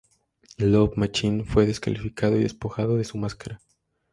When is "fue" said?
1.43-1.67